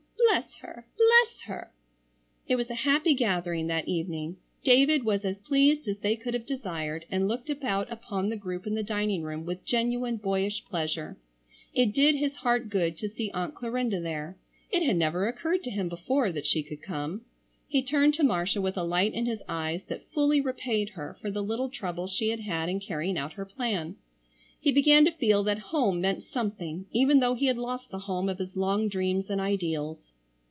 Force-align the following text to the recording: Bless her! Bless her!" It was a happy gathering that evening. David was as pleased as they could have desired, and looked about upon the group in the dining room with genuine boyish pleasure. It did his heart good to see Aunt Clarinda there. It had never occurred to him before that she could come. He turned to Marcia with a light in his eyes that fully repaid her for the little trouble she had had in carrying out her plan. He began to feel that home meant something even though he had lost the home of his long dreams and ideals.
Bless 0.31 0.55
her! 0.57 0.87
Bless 0.95 1.41
her!" 1.41 1.73
It 2.47 2.55
was 2.55 2.69
a 2.69 2.73
happy 2.87 3.13
gathering 3.13 3.67
that 3.67 3.89
evening. 3.89 4.37
David 4.63 5.03
was 5.03 5.25
as 5.25 5.41
pleased 5.41 5.89
as 5.89 5.99
they 5.99 6.15
could 6.15 6.33
have 6.33 6.45
desired, 6.45 7.03
and 7.11 7.27
looked 7.27 7.49
about 7.49 7.91
upon 7.91 8.29
the 8.29 8.37
group 8.37 8.65
in 8.65 8.73
the 8.73 8.81
dining 8.81 9.23
room 9.23 9.45
with 9.45 9.65
genuine 9.65 10.15
boyish 10.15 10.63
pleasure. 10.63 11.17
It 11.73 11.91
did 11.93 12.15
his 12.15 12.37
heart 12.37 12.69
good 12.69 12.95
to 12.99 13.09
see 13.09 13.29
Aunt 13.31 13.55
Clarinda 13.55 13.99
there. 13.99 14.37
It 14.71 14.83
had 14.83 14.95
never 14.95 15.27
occurred 15.27 15.63
to 15.65 15.69
him 15.69 15.89
before 15.89 16.31
that 16.31 16.45
she 16.45 16.63
could 16.63 16.81
come. 16.81 17.25
He 17.67 17.83
turned 17.83 18.13
to 18.13 18.23
Marcia 18.23 18.61
with 18.61 18.77
a 18.77 18.83
light 18.85 19.13
in 19.13 19.25
his 19.25 19.41
eyes 19.49 19.83
that 19.89 20.09
fully 20.13 20.39
repaid 20.39 20.89
her 20.91 21.17
for 21.21 21.29
the 21.29 21.43
little 21.43 21.69
trouble 21.69 22.07
she 22.07 22.29
had 22.29 22.39
had 22.41 22.69
in 22.69 22.79
carrying 22.79 23.17
out 23.17 23.33
her 23.33 23.45
plan. 23.45 23.97
He 24.61 24.71
began 24.71 25.03
to 25.03 25.11
feel 25.11 25.43
that 25.43 25.59
home 25.59 25.99
meant 25.99 26.23
something 26.23 26.85
even 26.93 27.19
though 27.19 27.33
he 27.33 27.47
had 27.47 27.57
lost 27.57 27.89
the 27.89 27.99
home 28.07 28.29
of 28.29 28.37
his 28.37 28.55
long 28.55 28.87
dreams 28.87 29.29
and 29.29 29.41
ideals. 29.41 30.13